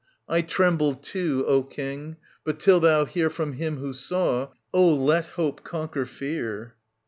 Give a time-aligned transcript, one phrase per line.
[0.27, 5.25] I tremble too, O King; but till thou hear From him who saw, oh, let
[5.27, 6.73] hope conquer fear.